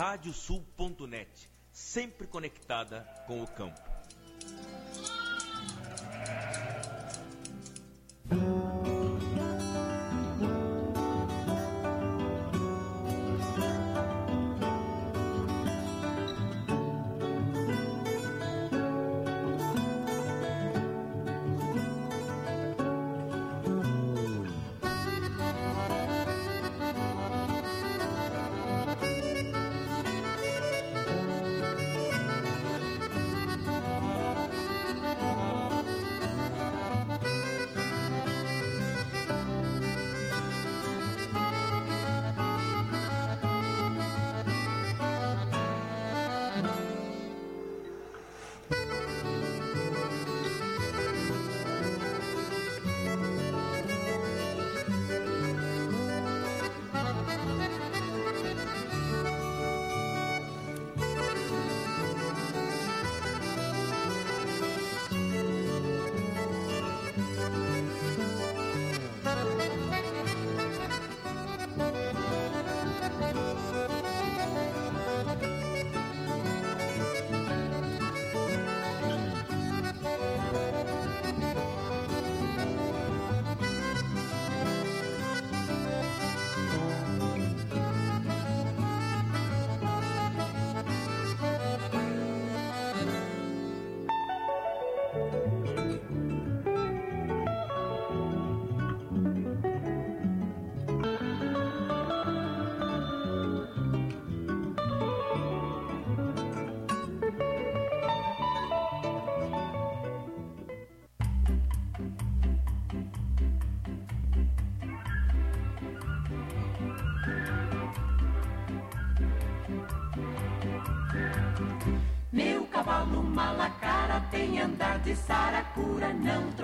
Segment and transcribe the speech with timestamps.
[0.00, 3.89] radiosul.net, sempre conectada com o campo.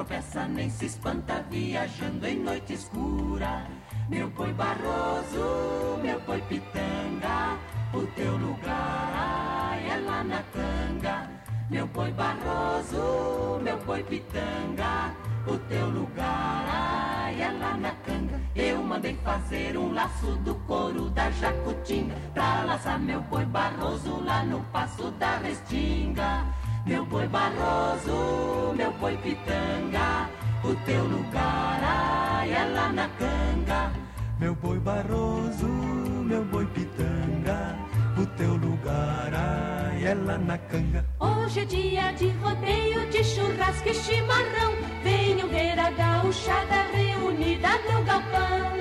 [0.07, 3.67] Tropeça nem se espanta viajando em noite escura.
[4.09, 7.59] Meu boi barroso, meu boi pitanga,
[7.93, 11.29] o teu lugar é lá na canga.
[11.69, 15.13] Meu boi barroso, meu boi pitanga,
[15.45, 18.41] o teu lugar é lá na canga.
[18.55, 24.45] Eu mandei fazer um laço do couro da jacutinga pra laçar meu boi barroso lá
[24.45, 26.47] no passo da restinga.
[26.87, 30.31] Meu boi barroso, meu boi pitanga,
[30.63, 33.91] o teu lugar ai, é lá na canga.
[34.39, 37.77] Meu boi barroso, meu boi pitanga,
[38.17, 41.05] o teu lugar ai, é lá na canga.
[41.19, 44.73] Hoje é dia de rodeio, de churrasco e chimarrão.
[45.03, 48.77] Venham ver a gauchada reunida no galpão.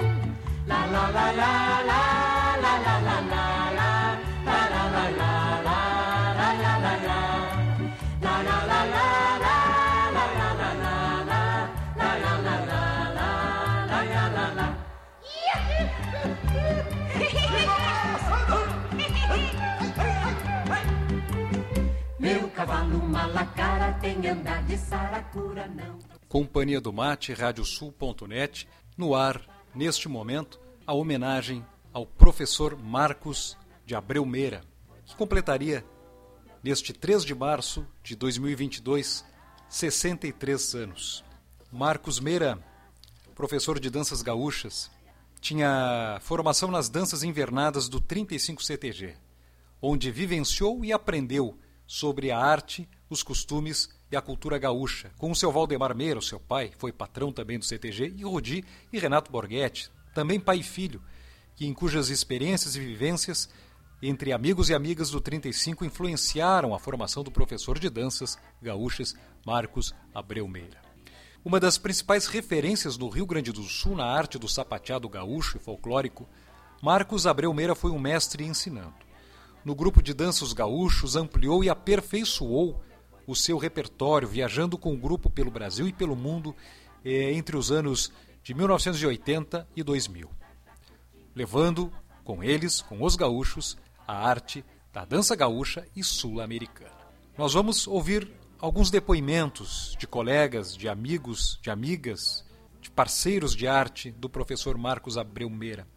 [0.68, 3.45] La la la la la la la la la la
[22.66, 26.00] cavalo malacara tem andar de saracura não.
[26.28, 28.68] Companhia do Mate, radiosul.net,
[28.98, 29.40] no ar,
[29.74, 33.56] neste momento, a homenagem ao professor Marcos
[33.86, 34.64] de Abreu Meira,
[35.06, 35.86] que completaria
[36.64, 39.24] neste 3 de março de 2022,
[39.70, 41.24] 63 anos.
[41.72, 42.58] Marcos Meira,
[43.36, 44.90] professor de danças gaúchas,
[45.40, 49.16] tinha formação nas danças invernadas do 35 CTG,
[49.80, 55.36] onde vivenciou e aprendeu sobre a arte, os costumes e a cultura gaúcha, com o
[55.36, 59.92] seu Valdemar Meira, seu pai, foi patrão também do CTG, e Rodi e Renato Borghetti,
[60.14, 61.02] também pai e filho,
[61.56, 63.50] que em cujas experiências e vivências
[64.02, 69.16] entre amigos e amigas do 35 influenciaram a formação do professor de danças gaúchas
[69.46, 70.82] Marcos Abreu Meira.
[71.44, 75.60] Uma das principais referências no Rio Grande do Sul na arte do sapateado gaúcho e
[75.60, 76.28] folclórico,
[76.82, 79.05] Marcos Abreu Meira foi um mestre ensinando.
[79.66, 82.84] No grupo de danças gaúchos, ampliou e aperfeiçoou
[83.26, 86.56] o seu repertório, viajando com o grupo pelo Brasil e pelo mundo
[87.04, 88.12] eh, entre os anos
[88.44, 90.30] de 1980 e 2000,
[91.34, 91.92] levando
[92.24, 93.76] com eles, com os gaúchos,
[94.08, 94.64] a arte
[94.94, 96.94] da dança gaúcha e sul-americana.
[97.36, 102.46] Nós vamos ouvir alguns depoimentos de colegas, de amigos, de amigas,
[102.80, 105.88] de parceiros de arte do professor Marcos Abreu Meira,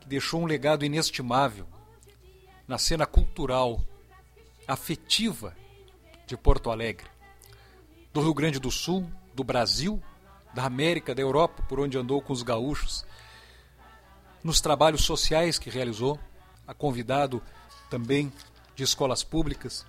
[0.00, 1.66] que deixou um legado inestimável
[2.66, 3.82] na cena cultural,
[4.66, 5.54] afetiva
[6.26, 7.06] de Porto Alegre,
[8.12, 10.02] do Rio Grande do Sul, do Brasil,
[10.54, 13.04] da América, da Europa, por onde andou com os gaúchos,
[14.42, 16.18] nos trabalhos sociais que realizou,
[16.66, 17.42] a convidado
[17.90, 18.32] também
[18.74, 19.84] de escolas públicas.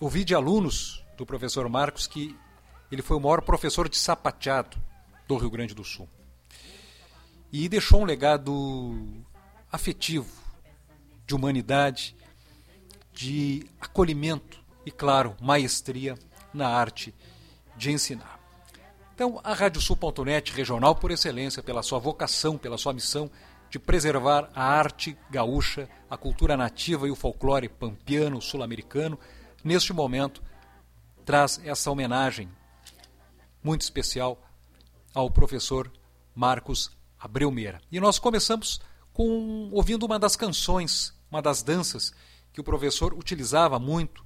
[0.00, 2.36] Ouvi de alunos do professor Marcos que
[2.90, 4.76] ele foi o maior professor de sapateado
[5.26, 6.08] do Rio Grande do Sul.
[7.50, 9.24] E deixou um legado
[9.70, 10.30] afetivo,
[11.32, 12.14] de humanidade,
[13.10, 16.14] de acolhimento e, claro, maestria
[16.52, 17.14] na arte
[17.74, 18.38] de ensinar.
[19.14, 23.30] Então, a Radiosul.net, regional por excelência, pela sua vocação, pela sua missão
[23.70, 29.18] de preservar a arte gaúcha, a cultura nativa e o folclore pampiano, sul-americano,
[29.64, 30.42] neste momento
[31.24, 32.46] traz essa homenagem
[33.62, 34.38] muito especial
[35.14, 35.90] ao professor
[36.34, 37.80] Marcos Abreu Meira.
[37.90, 38.82] E nós começamos
[39.14, 42.12] com ouvindo uma das canções, uma das danças
[42.52, 44.22] que o professor utilizava muito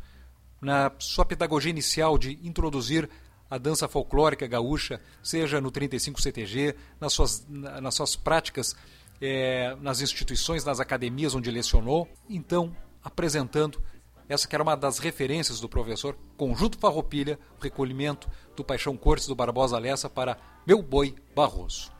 [0.60, 3.08] na sua pedagogia inicial de introduzir
[3.48, 8.74] a dança folclórica gaúcha, seja no 35 CTG, nas suas, nas suas práticas
[9.20, 12.08] é, nas instituições, nas academias onde lecionou.
[12.28, 13.80] Então, apresentando
[14.28, 19.28] essa que era uma das referências do professor, Conjunto Farroupilha, o recolhimento do Paixão Cortes
[19.28, 20.36] do Barbosa Lessa para
[20.66, 21.92] Meu Boi Barroso.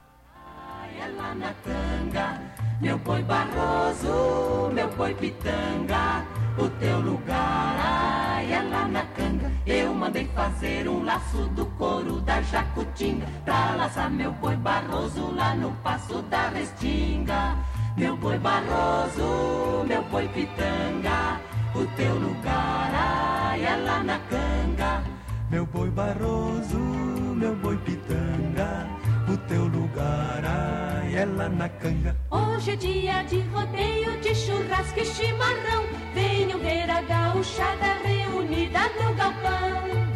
[2.78, 6.23] Meu boi Barroso, meu boi Pitanga,
[6.58, 9.50] o teu lugar ai, é lá na canga.
[9.67, 15.55] Eu mandei fazer um laço do couro da Jacutinga, pra laçar meu boi Barroso lá
[15.55, 17.56] no passo da Restinga.
[17.96, 21.40] Meu boi Barroso, meu boi Pitanga,
[21.75, 25.02] o teu lugar ai, é lá na canga.
[25.50, 28.87] Meu boi Barroso, meu boi Pitanga,
[29.32, 30.86] o teu lugar ai,
[31.26, 32.17] na canga.
[32.31, 35.84] Hoje é dia de rodeio, de churrasco e chimarrão.
[36.14, 40.06] Venham ver a gauchada reunida no galpão.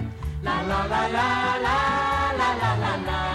[0.43, 1.79] La la la la la
[2.39, 3.30] la la la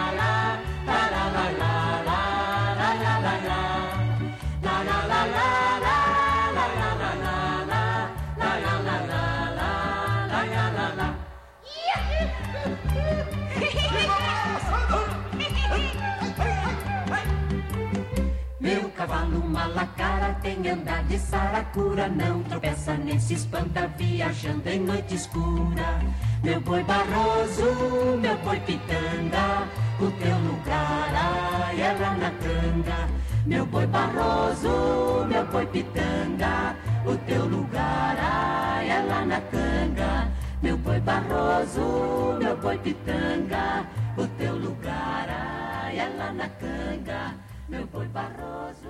[18.65, 25.13] Meu cavalo malacara tem andar de saracura, não tropeça nem se espanta viajando em noite
[25.13, 26.01] escura.
[26.43, 29.67] Meu boi barroso, meu boi pitanga,
[29.99, 33.07] o teu lugar ai, é lá na canga.
[33.45, 36.75] Meu boi barroso, meu boi pitanga,
[37.05, 40.27] o teu lugar ai, é lá na canga.
[40.63, 43.85] Meu boi barroso, meu boi pitanga,
[44.17, 47.44] o teu lugar ai, é lá na canga.
[47.67, 48.85] Meu boi barroso,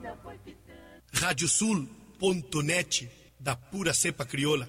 [0.00, 1.02] meu boi pitanga.
[1.12, 4.68] Radiosul.net da pura cepa crioula.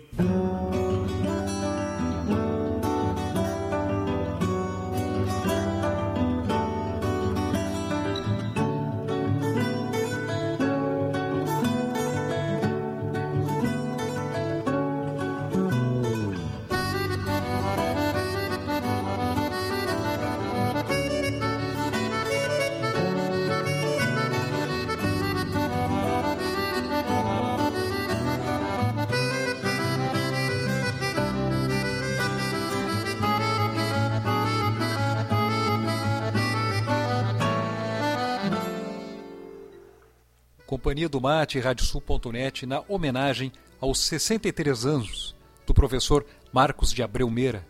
[40.69, 45.35] Companhia do Mate e Radiosul.net na homenagem aos 63 anos
[45.65, 46.23] do professor
[46.53, 47.67] Marcos de Abreu Meira,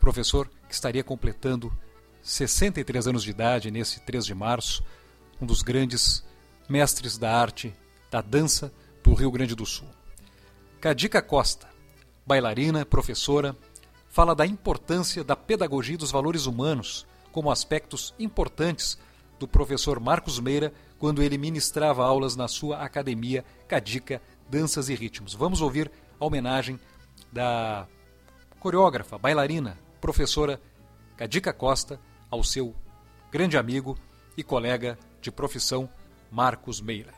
[0.00, 1.72] professor que estaria completando
[2.20, 4.82] 63 anos de idade nesse 3 de março,
[5.40, 6.26] um dos grandes
[6.68, 7.72] mestres da arte
[8.10, 9.86] da dança do Rio Grande do Sul.
[10.80, 11.68] Cadica Costa,
[12.26, 13.56] bailarina, professora,
[14.08, 18.98] fala da importância da pedagogia dos valores humanos como aspectos importantes
[19.40, 24.20] do professor Marcos Meira quando ele ministrava aulas na sua academia Cadica
[24.50, 25.32] Danças e Ritmos.
[25.32, 26.78] Vamos ouvir a homenagem
[27.32, 27.88] da
[28.60, 30.60] coreógrafa, bailarina, professora
[31.16, 31.98] Cadica Costa
[32.30, 32.74] ao seu
[33.32, 33.96] grande amigo
[34.36, 35.88] e colega de profissão
[36.30, 37.14] Marcos Meira.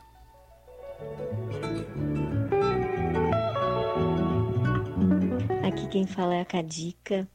[5.66, 7.28] Aqui quem fala é a Cadica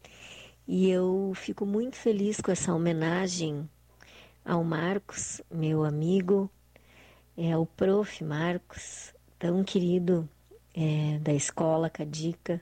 [0.65, 3.69] e eu fico muito feliz com essa homenagem
[4.47, 6.49] ao Marcos, meu amigo,
[7.35, 8.23] é o prof.
[8.23, 10.27] Marcos, tão querido
[10.73, 12.61] é, da escola Cadica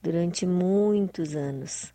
[0.00, 1.92] durante muitos anos,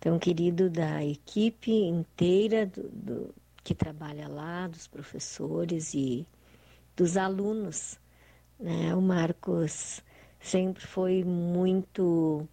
[0.00, 6.26] tão querido da equipe inteira do, do, que trabalha lá, dos professores e
[6.96, 7.96] dos alunos.
[8.58, 8.92] Né?
[8.92, 10.02] O Marcos
[10.40, 12.44] sempre foi muito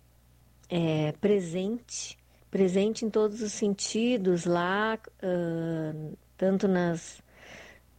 [0.70, 2.16] é, presente,
[2.52, 7.22] presente em todos os sentidos lá, uh, tanto nas,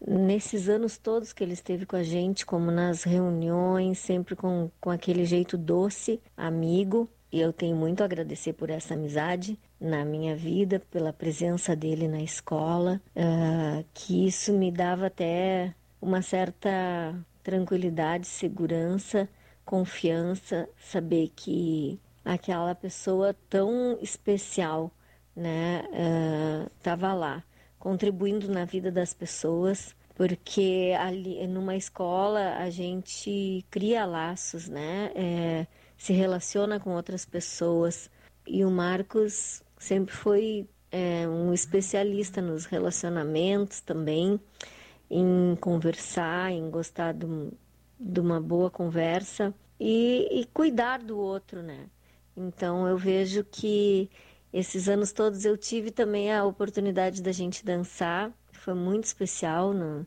[0.06, 4.90] nesses anos todos que ele esteve com a gente, como nas reuniões, sempre com, com
[4.90, 7.08] aquele jeito doce, amigo.
[7.30, 12.08] E eu tenho muito a agradecer por essa amizade na minha vida, pela presença dele
[12.08, 19.28] na escola, uh, que isso me dava até uma certa tranquilidade, segurança,
[19.64, 24.90] confiança, saber que aquela pessoa tão especial,
[25.36, 25.84] né,
[26.78, 27.44] estava uh, lá
[27.78, 35.12] contribuindo na vida das pessoas, porque ali numa escola a gente cria laços, né?
[35.14, 35.66] É,
[35.96, 38.10] se relaciona com outras pessoas
[38.46, 44.40] e o Marcos sempre foi é, um especialista nos relacionamentos também,
[45.10, 47.26] em conversar, em gostar de,
[47.98, 51.86] de uma boa conversa e, e cuidar do outro, né?
[52.36, 54.10] Então eu vejo que
[54.52, 59.72] esses anos todos eu tive também a oportunidade da gente dançar, foi muito especial.
[59.72, 60.06] No,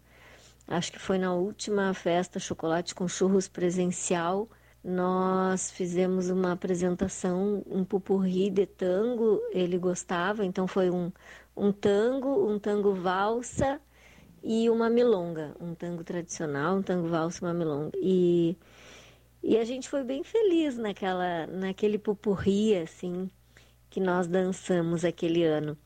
[0.68, 4.50] acho que foi na última festa Chocolate com Churros presencial.
[4.84, 11.12] Nós fizemos uma apresentação, um pupurri de tango, ele gostava, então foi um,
[11.56, 13.80] um tango, um tango valsa
[14.44, 17.92] e uma milonga, um tango tradicional, um tango valsa e uma milonga.
[18.02, 18.58] E,
[19.44, 23.30] e a gente foi bem feliz naquela, naquele pupurri, assim,
[23.92, 25.78] que nós dançamos aquele ano.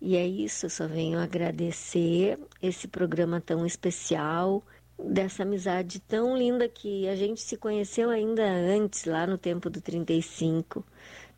[0.00, 4.64] E é isso, eu só venho agradecer esse programa tão especial,
[4.98, 9.80] dessa amizade tão linda que a gente se conheceu ainda antes, lá no tempo do
[9.80, 10.84] 35,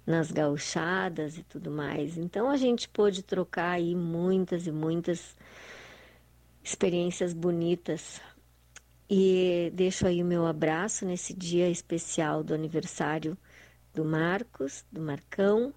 [0.06, 2.16] nas gauchadas e tudo mais.
[2.16, 5.36] Então a gente pôde trocar aí muitas e muitas
[6.62, 8.18] experiências bonitas.
[9.10, 13.36] E deixo aí o meu abraço nesse dia especial do aniversário
[13.92, 15.74] do Marcos, do Marcão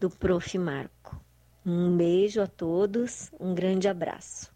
[0.00, 0.56] do Prof.
[0.58, 1.20] Marco.
[1.64, 4.50] Um beijo a todos, um grande abraço.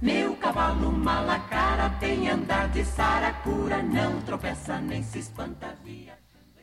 [0.00, 6.16] Meu cavalo malacara tem andar de saracura, não tropeça nem se espanta via.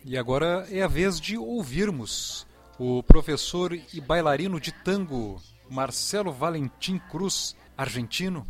[0.04, 2.48] E agora é a vez de ouvirmos
[2.80, 8.46] o professor e bailarino de tango Marcelo Valentim Cruz, argentino.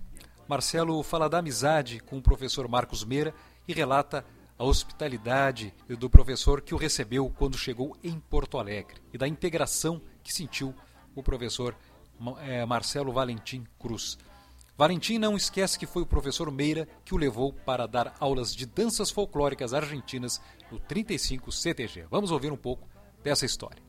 [0.48, 3.34] Marcelo fala da amizade com o professor Marcos Meira
[3.68, 4.26] e relata
[4.58, 10.02] a hospitalidade do professor que o recebeu quando chegou em Porto Alegre e da integração
[10.24, 10.74] que sentiu
[11.16, 11.76] o professor
[12.40, 14.18] é, Marcelo Valentim Cruz.
[14.78, 18.66] Valentim não esquece que foi o professor Meira que o levou para dar aulas de
[18.66, 20.42] danças folclóricas argentinas
[20.72, 22.06] no 35 CTG.
[22.10, 22.88] Vamos ouvir um pouco
[23.24, 23.82] dessa história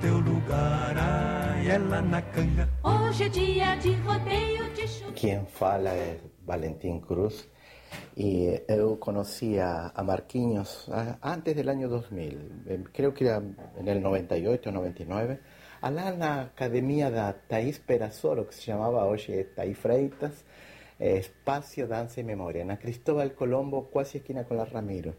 [0.00, 2.68] teu lugar, ai, ela na canga.
[2.82, 5.12] Hoje é dia de rodeio de chuva.
[5.12, 7.48] Quem fala é Valentim Cruz.
[8.16, 10.88] E eu conhecia a Marquinhos
[11.22, 12.38] antes do ano 2000,
[12.92, 15.38] creio que era no 98 ou 99,
[15.82, 20.44] lá na academia da Thaís Perazzolo, que se chamava hoje Thaís Freitas,
[21.00, 25.16] Espacio Danza y Memoria, na Cristóbal Colombo, quase esquina com la Ramiro.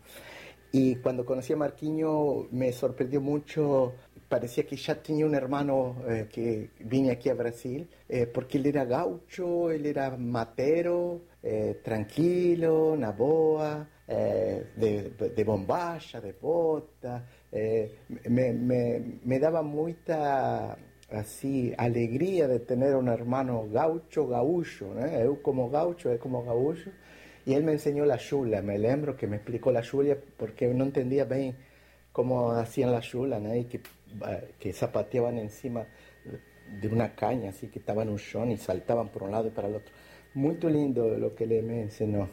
[0.73, 3.93] Y cuando conocí a Marquinho me sorprendió mucho
[4.31, 8.65] parecía que ya tenía un hermano eh, que vine aquí a Brasil, eh, porque él
[8.65, 17.25] era gaucho, él era matero, eh, tranquilo, na boa, de, de bombacha, de bota,
[18.27, 20.77] me, me, me, daba mucha
[21.09, 25.07] así alegría de tener un hermano gaucho, gaúcho, ¿no?
[25.07, 26.91] yo como gaucho, él como gaúcho,
[27.45, 30.83] y él me enseñó la chula, me lembro que me explicó la chula porque no
[30.83, 31.55] entendía bien
[32.12, 33.55] cómo hacían la chula, ¿no?
[33.55, 33.81] y que
[34.60, 35.86] que zapateaban encima
[36.81, 39.67] de una caña, así que estaban un chón y saltaban por un lado y para
[39.67, 39.93] el otro.
[40.33, 42.29] Muy lindo lo que le me enseñó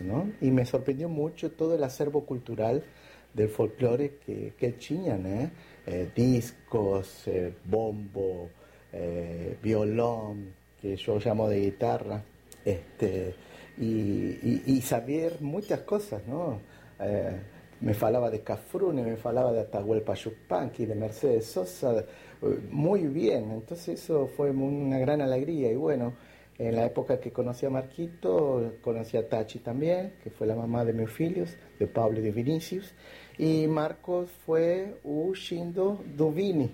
[0.00, 0.32] ¿no?
[0.40, 2.82] Y me sorprendió mucho todo el acervo cultural
[3.34, 5.50] del folclore que, que ¿eh?
[5.86, 8.48] eh discos, eh, bombo,
[8.92, 12.22] eh, violón, que yo llamo de guitarra,
[12.64, 13.34] este,
[13.78, 16.60] y, y, saber muchas cosas, ¿no?
[17.80, 22.04] me falaba de Cafrune, me falaba de Atahualpa Yupanqui, de Mercedes Sosa,
[22.70, 26.14] muy bien, entonces eso fue una gran alegría y bueno,
[26.58, 30.84] en la época que conocí a Marquito, conocí a Tachi también, que fue la mamá
[30.84, 32.94] de mis hijos, de Pablo y de Vinicius,
[33.38, 36.70] y Marcos fue un Shindo Duvini,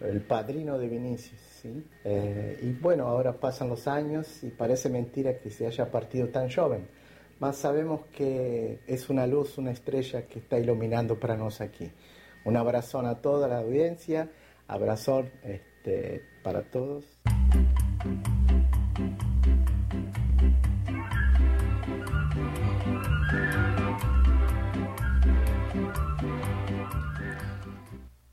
[0.00, 1.49] el padrino de Vinicius.
[2.04, 6.50] Eh, y bueno, ahora pasan los años y parece mentira que se haya partido tan
[6.50, 6.86] joven,
[7.38, 11.90] más sabemos que es una luz, una estrella que está iluminando para nosotros aquí.
[12.44, 14.30] Un abrazón a toda la audiencia,
[14.68, 17.04] abrazón este, para todos.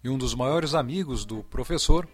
[0.03, 2.07] E um dos maiores amigos do professor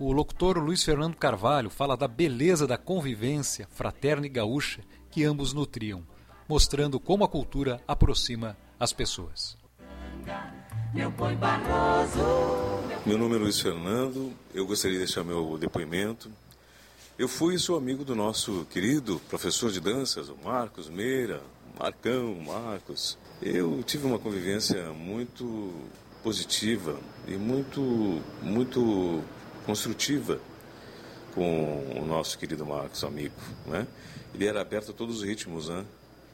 [0.00, 4.80] o locutor Luiz Fernando Carvalho, fala da beleza da convivência fraterna e gaúcha
[5.10, 6.02] que ambos nutriam,
[6.48, 9.58] mostrando como a cultura aproxima as pessoas.
[13.04, 16.30] Meu nome é Luiz Fernando, eu gostaria de deixar meu depoimento.
[17.18, 21.42] Eu fui seu amigo do nosso querido professor de danças, o Marcos Meira,
[21.78, 23.18] Marcão, Marcos.
[23.42, 25.74] Eu tive uma convivência muito
[26.22, 29.22] positiva e muito, muito
[29.64, 30.40] construtiva
[31.34, 33.34] com o nosso querido Marcos, amigo.
[33.66, 33.86] Né?
[34.34, 35.84] Ele era aberto a todos os ritmos, né?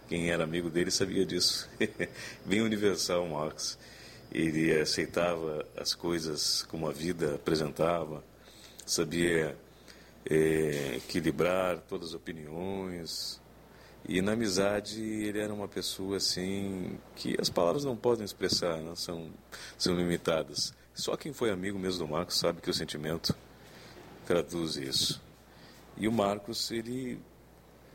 [0.08, 1.68] Quem era amigo dele sabia disso.
[2.44, 3.76] Bem universal, Marcos.
[4.30, 8.22] Ele aceitava as coisas como a vida apresentava,
[8.84, 9.56] sabia
[10.28, 13.40] é, equilibrar todas as opiniões.
[14.08, 18.92] E na amizade ele era uma pessoa assim que as palavras não podem expressar, né?
[18.94, 19.30] são,
[19.76, 20.72] são limitadas.
[20.96, 23.36] Só quem foi amigo mesmo do Marcos sabe que o sentimento
[24.26, 25.20] traduz isso.
[25.98, 27.20] E o Marcos, ele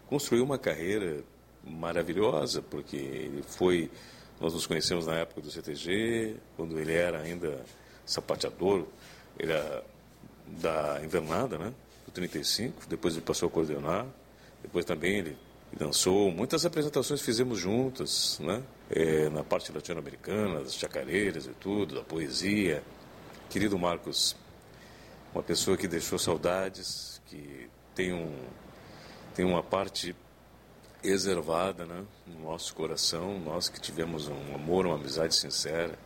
[0.08, 1.24] construiu uma carreira
[1.64, 3.90] maravilhosa, porque ele foi.
[4.40, 7.66] Nós nos conhecemos na época do CTG, quando ele era ainda
[8.06, 8.86] sapateador,
[9.38, 9.84] era
[10.46, 11.74] da invernada, né?
[12.06, 14.06] Do 35, depois ele passou a coordenar,
[14.62, 15.38] depois também ele
[15.74, 16.32] dançou.
[16.32, 18.62] Muitas apresentações fizemos juntas, né?
[18.94, 22.84] É, na parte latino-americana, das chacareiras e tudo, da poesia.
[23.50, 24.36] Querido Marcos,
[25.34, 28.36] uma pessoa que deixou saudades, que tem, um,
[29.34, 30.14] tem uma parte
[31.02, 35.98] reservada né, no nosso coração, nós que tivemos um amor, uma amizade sincera.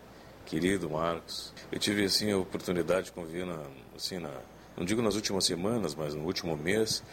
[0.46, 3.65] Querido Marcos, eu tive assim a oportunidade de conviver na,
[3.96, 4.32] assim, na,
[4.77, 7.04] não digo nas últimas semanas, mas no último mês,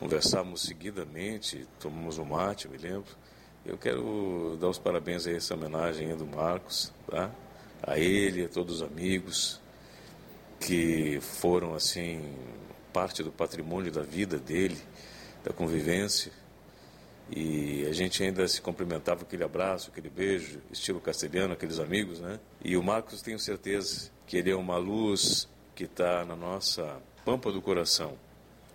[0.00, 3.14] conversávamos seguidamente, tomamos um mate, me lembro.
[3.64, 7.30] Eu quero dar os parabéns a essa homenagem do Marcos, tá?
[7.80, 9.60] a ele, a todos os amigos,
[10.58, 12.34] que foram assim
[12.92, 14.76] parte do patrimônio da vida dele,
[15.44, 16.32] da convivência.
[17.30, 22.40] E a gente ainda se cumprimentava aquele abraço, aquele beijo, estilo castelhano, aqueles amigos, né?
[22.64, 27.52] E o Marcos, tenho certeza que ele é uma luz que está na nossa pampa
[27.52, 28.18] do coração,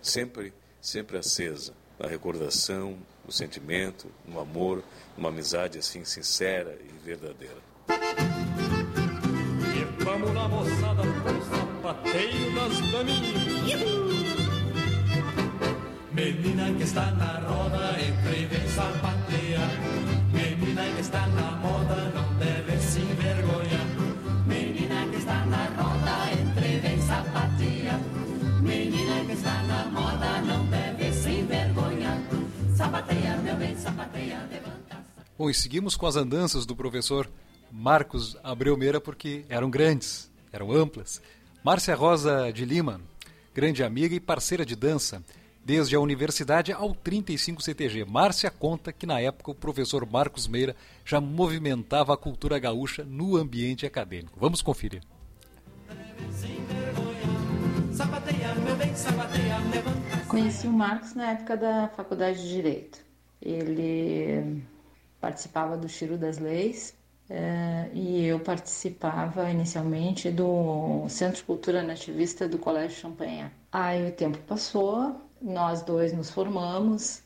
[0.00, 2.98] sempre, sempre acesa, na recordação,
[3.28, 4.82] no sentimento, no amor,
[5.14, 7.58] numa amizade assim sincera e verdadeira.
[9.76, 11.02] E vamos moçada,
[11.50, 12.48] sapateio.
[16.10, 19.17] Menina que está na roda, entre vem sapateia.
[35.38, 37.30] Bom, e seguimos com as andanças do professor
[37.70, 41.22] Marcos Abreu Meira porque eram grandes, eram amplas.
[41.62, 43.00] Márcia Rosa de Lima,
[43.54, 45.22] grande amiga e parceira de dança,
[45.64, 48.04] desde a universidade ao 35 CTG.
[48.04, 53.36] Márcia conta que na época o professor Marcos Meira já movimentava a cultura gaúcha no
[53.36, 54.38] ambiente acadêmico.
[54.40, 55.02] Vamos conferir.
[60.26, 63.07] Conheci o Marcos na época da Faculdade de Direito.
[63.40, 64.62] Ele
[65.20, 66.94] participava do Chiro das Leis
[67.30, 73.50] é, e eu participava inicialmente do Centro de Cultura Nativista do Colégio Champanhe.
[73.70, 77.22] Aí o tempo passou, nós dois nos formamos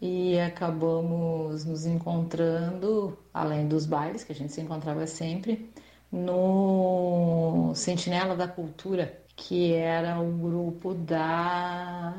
[0.00, 5.70] e acabamos nos encontrando, além dos bailes, que a gente se encontrava sempre,
[6.10, 12.14] no Sentinela da Cultura, que era o grupo da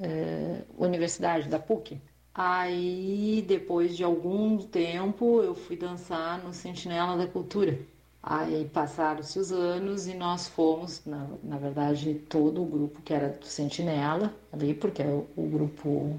[0.00, 2.00] é, Universidade, da PUC.
[2.34, 7.78] Aí, depois de algum tempo, eu fui dançar no Sentinela da Cultura.
[8.22, 13.30] Aí passaram-se os anos e nós fomos, na, na verdade, todo o grupo que era
[13.30, 16.16] do Sentinela, ali, porque o, o grupo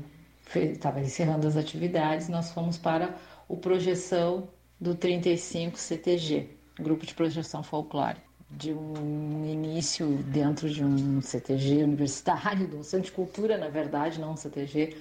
[0.54, 3.15] estava encerrando as atividades, nós fomos para
[3.47, 8.17] o Projeção do 35 CTG, Grupo de Projeção Folclore.
[8.50, 14.19] De um início dentro de um CTG universitário, de um centro de cultura, na verdade,
[14.19, 14.97] não um CTG,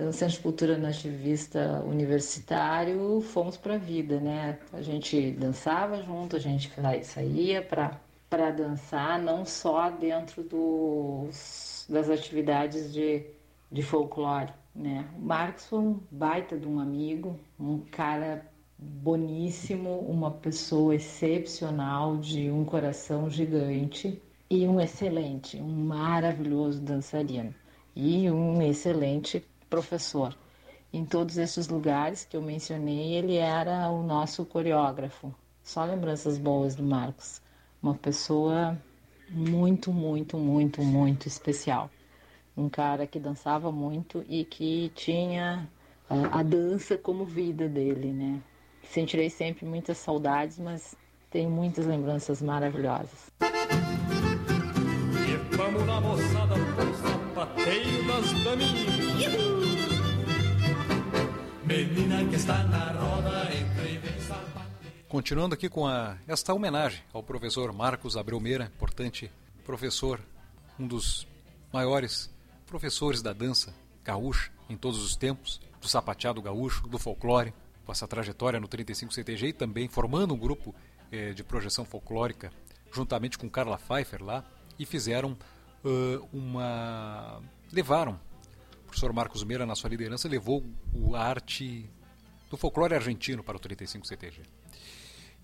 [0.00, 4.58] no Centro de Cultura Nativista Universitário, fomos para a vida, né?
[4.72, 6.70] A gente dançava junto, a gente
[7.02, 13.26] saía para dançar, não só dentro dos, das atividades de,
[13.72, 15.04] de folclore, né?
[15.16, 18.46] O Marcos foi um baita de um amigo, um cara
[18.78, 27.52] boníssimo, uma pessoa excepcional, de um coração gigante e um excelente, um maravilhoso dançarino
[27.96, 30.36] e um excelente professor.
[30.92, 35.34] Em todos esses lugares que eu mencionei, ele era o nosso coreógrafo.
[35.62, 37.42] Só lembranças boas do Marcos.
[37.82, 38.76] uma pessoa
[39.28, 41.90] muito, muito, muito, muito especial.
[42.56, 45.68] Um cara que dançava muito e que tinha
[46.08, 48.40] a, a dança como vida dele, né?
[48.82, 50.96] Sentirei sempre muitas saudades, mas
[51.30, 53.30] tenho muitas lembranças maravilhosas.
[55.28, 58.97] E vamos na moçada pro sapateio das daminhas.
[61.68, 64.18] Menina que está na roda, entre vem
[65.06, 69.30] Continuando aqui com a, esta homenagem ao professor Marcos Abreu Meira, importante
[69.66, 70.18] professor,
[70.80, 71.26] um dos
[71.70, 72.34] maiores
[72.66, 77.52] professores da dança gaúcha em todos os tempos, do sapateado gaúcho, do folclore,
[77.84, 80.74] com essa trajetória no 35 CTG e também formando um grupo
[81.12, 82.50] eh, de projeção folclórica
[82.90, 84.42] juntamente com Carla Pfeiffer lá
[84.78, 85.36] e fizeram
[85.84, 87.42] uh, uma.
[87.70, 88.18] levaram.
[88.88, 90.64] O professor Marcos Meira, na sua liderança, levou
[91.14, 91.88] a arte
[92.48, 94.40] do folclore argentino para o 35 CTG.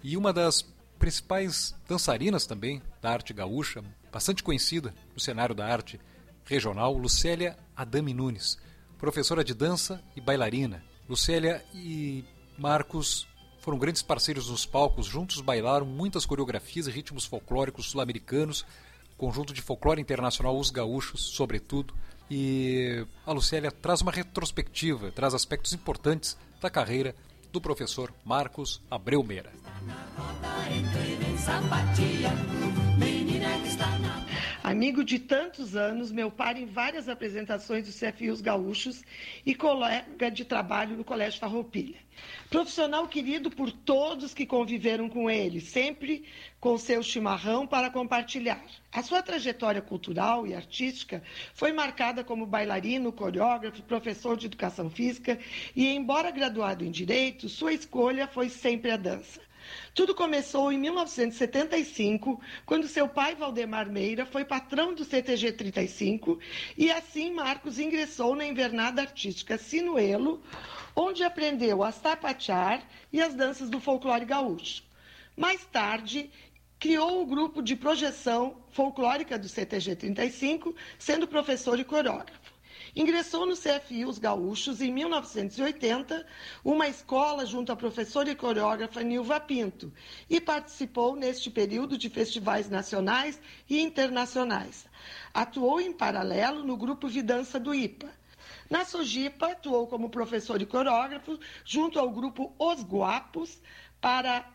[0.03, 0.63] E uma das
[0.99, 6.01] principais dançarinas também da arte gaúcha, bastante conhecida no cenário da arte
[6.47, 8.57] regional, Lucélia Adame Nunes,
[8.97, 10.83] professora de dança e bailarina.
[11.07, 12.25] Lucélia e
[12.57, 13.29] Marcos
[13.61, 18.65] foram grandes parceiros nos palcos, juntos bailaram muitas coreografias e ritmos folclóricos sul-americanos,
[19.19, 21.95] conjunto de folclore internacional Os Gaúchos, sobretudo.
[22.31, 27.15] E a Lucélia traz uma retrospectiva, traz aspectos importantes da carreira
[27.53, 29.53] do professor Marcos Abreu Meira.
[34.65, 39.05] Amigo de tantos anos, meu pai em várias apresentações dos CFIs gaúchos
[39.45, 41.99] e colega de trabalho no Colégio Farroupilha.
[42.49, 46.25] Profissional querido por todos que conviveram com ele, sempre
[46.59, 48.65] com seu chimarrão para compartilhar.
[48.91, 51.23] A sua trajetória cultural e artística
[51.53, 55.39] foi marcada como bailarino, coreógrafo, professor de educação física
[55.77, 59.43] e, embora graduado em direito, sua escolha foi sempre a dança.
[59.95, 66.39] Tudo começou em 1975, quando seu pai, Valdemar Meira, foi patrão do CTG 35
[66.77, 70.43] e assim Marcos ingressou na invernada artística Sinuelo,
[70.97, 74.83] onde aprendeu a sapatear e as danças do folclore gaúcho.
[75.37, 76.31] Mais tarde,
[76.79, 82.44] criou o grupo de projeção folclórica do CTG 35, sendo professor e coreógrafo.
[82.97, 86.25] Ingressou no CFI Os Gaúchos em 1980,
[86.65, 89.93] uma escola junto à professora e coreógrafa Nilva Pinto,
[90.31, 94.87] e participou neste período de festivais nacionais e internacionais.
[95.33, 98.13] Atuou em paralelo no grupo Vidança do IPA.
[98.71, 103.59] Na Sojipa, atuou como professor e coreógrafo junto ao grupo Os Guapos
[104.01, 104.49] para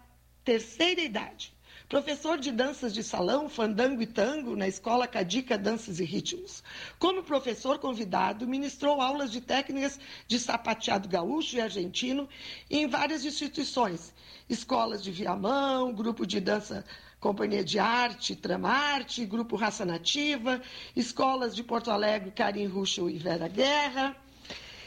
[0.45, 1.58] terceira idade
[1.89, 6.63] professor de danças de salão, fandango e tango na Escola Cadica Danças e Ritmos.
[6.99, 12.29] Como professor convidado, ministrou aulas de técnicas de sapateado gaúcho e argentino
[12.69, 14.13] em várias instituições,
[14.47, 16.85] escolas de Viamão, grupo de dança
[17.19, 20.61] Companhia de Arte, Tramarte, Grupo Raça Nativa,
[20.95, 24.15] escolas de Porto Alegre, Karim Ruxo e Vera Guerra,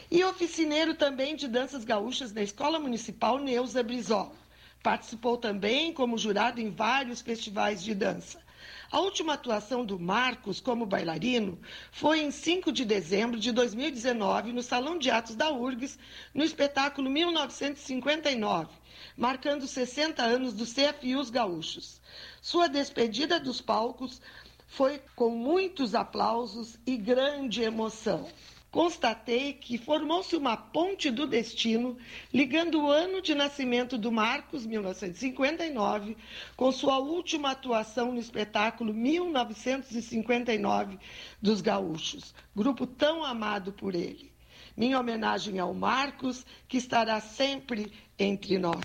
[0.09, 4.42] e oficineiro também de danças gaúchas na Escola Municipal Neuza Brizola.
[4.83, 8.43] Participou também como jurado em vários festivais de dança.
[8.91, 11.59] A última atuação do Marcos como bailarino
[11.93, 15.99] foi em 5 de dezembro de 2019 no Salão de Atos da URGS,
[16.35, 18.71] no espetáculo 1959,
[19.17, 22.01] marcando 60 anos do CFIUS Gaúchos.
[22.41, 24.21] Sua despedida dos palcos
[24.67, 28.29] foi com muitos aplausos e grande emoção
[28.73, 31.99] constatei que formou-se uma ponte do destino
[32.33, 36.17] ligando o ano de nascimento do Marcos, 1959,
[36.57, 40.99] com sua última atuação no espetáculo 1959
[41.41, 44.33] dos Gaúchos, grupo tão amado por ele.
[44.75, 48.81] Minha homenagem ao Marcos, que estará sempre entre nós.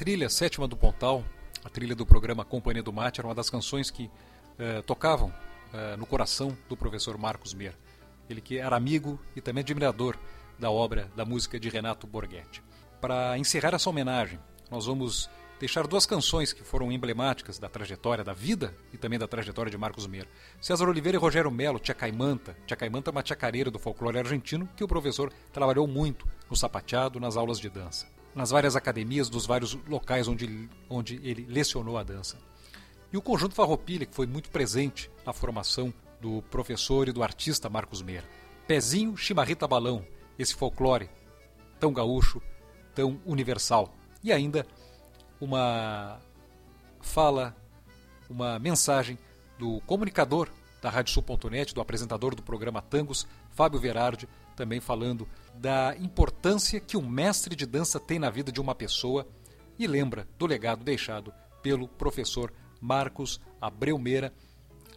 [0.00, 1.22] Trilha sétima do Pontal,
[1.62, 5.94] a trilha do programa Companhia do Mate, era uma das canções que uh, tocavam uh,
[5.98, 7.74] no coração do professor Marcos Meira.
[8.26, 10.16] Ele que era amigo e também admirador
[10.58, 12.62] da obra da música de Renato Borghetti.
[12.98, 18.32] Para encerrar essa homenagem, nós vamos deixar duas canções que foram emblemáticas da trajetória da
[18.32, 20.28] vida e também da trajetória de Marcos Meira.
[20.62, 22.56] César Oliveira e Rogério Melo, Tia Caimanta.
[22.66, 27.20] Tia Caimanta é uma chacareira do folclore argentino que o professor trabalhou muito no sapateado,
[27.20, 28.06] nas aulas de dança
[28.40, 32.38] nas várias academias dos vários locais onde, onde ele lecionou a dança.
[33.12, 37.68] E o conjunto Farroupilha, que foi muito presente na formação do professor e do artista
[37.68, 38.24] Marcos Meira.
[38.66, 40.04] Pezinho, Chimarrita Balão.
[40.38, 41.10] esse folclore
[41.78, 42.40] tão gaúcho,
[42.94, 43.94] tão universal.
[44.22, 44.66] E ainda
[45.40, 46.18] uma
[47.00, 47.54] fala,
[48.28, 49.18] uma mensagem
[49.58, 50.48] do comunicador
[50.80, 54.26] da Sul.net, do apresentador do programa Tangos, Fábio Verardi,
[54.60, 59.26] também falando da importância que o mestre de dança tem na vida de uma pessoa
[59.78, 64.34] e lembra do legado deixado pelo professor Marcos Abreu Meira.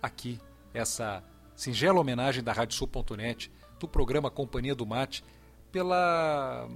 [0.02, 0.38] Aqui,
[0.74, 1.24] essa
[1.56, 3.50] singela homenagem da Sul.net,
[3.80, 5.24] do programa Companhia do Mate,
[5.72, 6.68] pela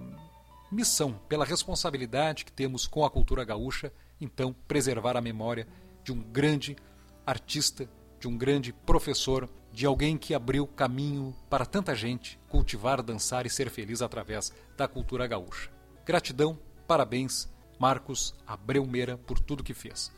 [0.72, 5.68] missão, pela responsabilidade que temos com a cultura gaúcha, então preservar a memória
[6.06, 6.78] de um grande
[7.26, 13.46] artista, de um grande professor, de alguém que abriu caminho para tanta gente cultivar, dançar
[13.46, 15.70] e ser feliz através da cultura gaúcha.
[16.04, 20.12] Gratidão, parabéns, Marcos Abreu Meira, por tudo que fez.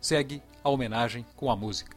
[0.00, 1.96] Segue a homenagem com a música.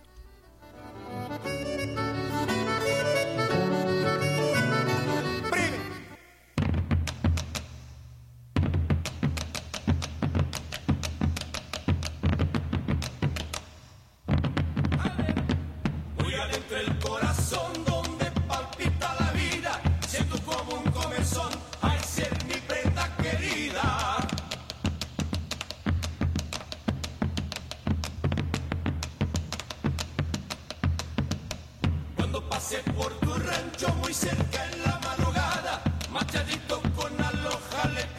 [32.33, 38.12] Cuando pase por tu rancho muy cerca en la madrugada, machadito con alojale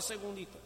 [0.00, 0.65] bota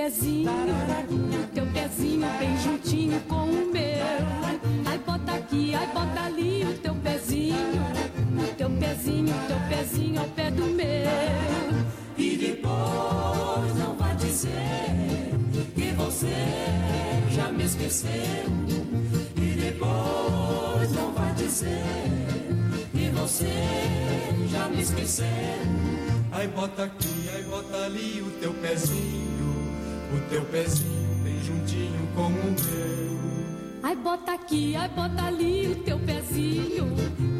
[0.00, 1.39] pezinho
[30.50, 33.80] pezinho bem juntinho com o meu.
[33.82, 36.86] Ai bota aqui, ai bota ali o teu pezinho,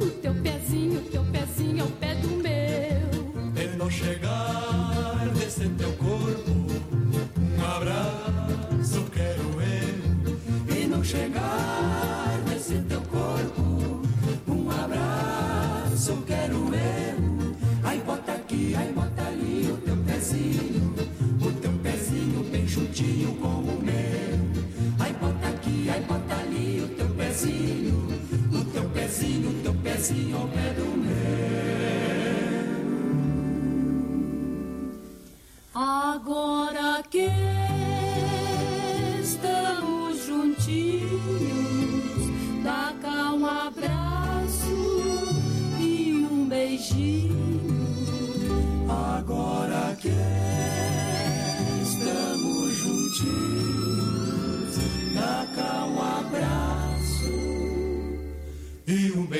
[0.01, 3.61] o teu pezinho, o teu pezinho ao pé do meu.
[3.63, 10.77] Ele não chegar desse teu corpo, um abraço quero eu.
[10.77, 12.20] E não chegar
[23.41, 24.39] com o meu.
[24.99, 28.09] Ai bota aqui, ai bota ali o teu pezinho,
[28.53, 31.11] o teu pezinho, o teu pezinho ao pé do meu.
[35.75, 37.29] Agora que
[39.23, 41.11] estamos juntinhos,
[42.63, 44.77] dá cá um abraço
[45.81, 47.31] e um beijinho.
[48.89, 50.00] Agora que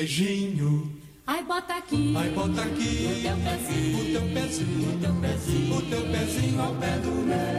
[0.01, 0.91] beijinho.
[1.27, 2.13] Ai, bota aqui.
[2.17, 3.07] Ai, bota aqui.
[3.07, 3.99] O teu pezinho.
[3.99, 4.89] O teu pezinho.
[4.89, 5.77] O teu pezinho.
[5.77, 7.50] O teu pezinho ao pé do meu.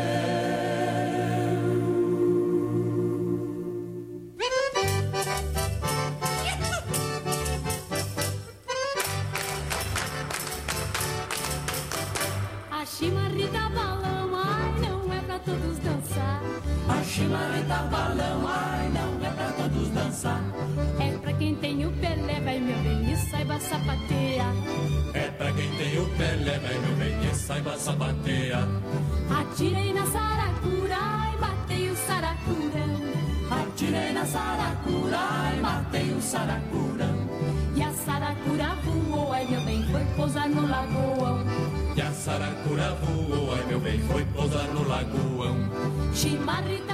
[40.52, 41.40] No lagoão.
[41.96, 45.56] E a saracura voou, ai meu bem, foi pousar no lagoão.
[46.14, 46.91] Chimarrita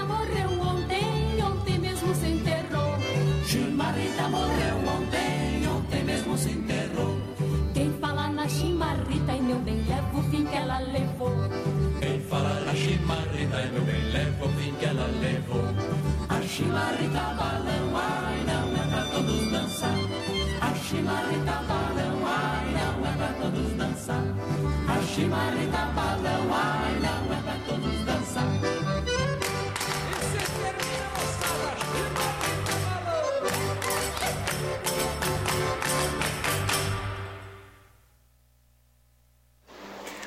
[25.19, 28.45] chimarrita balão, ai, não é pra todos dançar.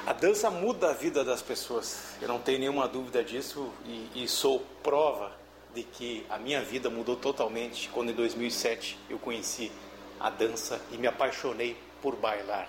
[0.05, 4.27] A dança muda a vida das pessoas, eu não tenho nenhuma dúvida disso e, e,
[4.27, 5.31] sou prova
[5.73, 9.71] de que a minha vida mudou totalmente quando em 2007 eu conheci
[10.19, 12.67] a dança e me apaixonei por bailar.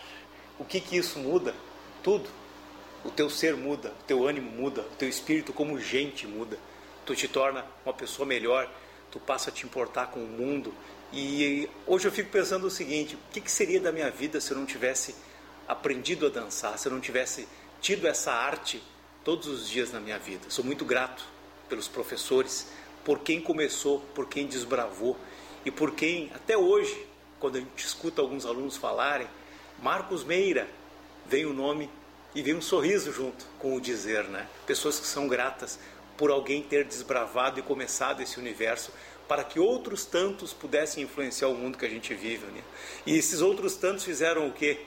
[0.56, 1.52] O que que isso muda?
[2.02, 2.28] Tudo.
[3.04, 6.58] O teu ser muda, o teu ânimo muda, o teu espírito como gente muda.
[7.04, 8.70] Tu te torna uma pessoa melhor,
[9.10, 10.72] tu passa a te importar com o mundo.
[11.12, 14.52] E hoje eu fico pensando o seguinte: o que, que seria da minha vida se
[14.52, 15.14] eu não tivesse
[15.66, 17.48] aprendido a dançar, se eu não tivesse
[17.80, 18.82] tido essa arte
[19.24, 20.48] todos os dias na minha vida?
[20.48, 21.24] Sou muito grato
[21.68, 22.68] pelos professores,
[23.04, 25.16] por quem começou, por quem desbravou
[25.64, 27.06] e por quem até hoje,
[27.40, 29.26] quando a gente escuta alguns alunos falarem,
[29.82, 30.68] Marcos Meira,
[31.32, 31.88] vem o nome
[32.34, 34.46] e vem um sorriso junto com o dizer, né?
[34.66, 35.78] Pessoas que são gratas
[36.14, 38.92] por alguém ter desbravado e começado esse universo
[39.26, 42.62] para que outros tantos pudessem influenciar o mundo que a gente vive, né?
[43.06, 44.80] E esses outros tantos fizeram o quê?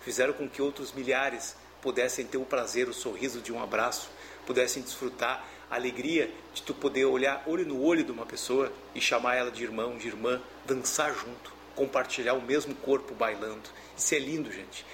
[0.00, 4.10] Fizeram com que outros milhares pudessem ter o prazer, o sorriso de um abraço,
[4.44, 9.00] pudessem desfrutar a alegria de tu poder olhar olho no olho de uma pessoa e
[9.00, 13.70] chamar ela de irmão, de irmã, dançar junto, compartilhar o mesmo corpo bailando.
[13.96, 14.84] Isso é lindo, gente.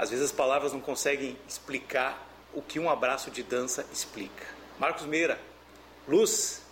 [0.00, 4.46] Às vezes as palavras não conseguem explicar o que um abraço de dança explica.
[4.78, 5.38] Marcos Meira,
[6.08, 6.62] luz,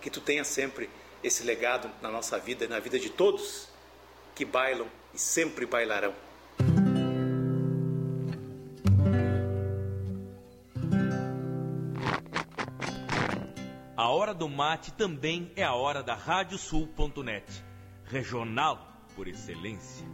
[0.00, 0.90] que tu tenha sempre
[1.22, 3.68] esse legado na nossa vida, na vida de todos
[4.34, 6.12] que bailam e sempre bailarão.
[13.96, 17.46] A hora do mate também é a hora da Radiosul.net,
[18.06, 20.04] regional por excelência.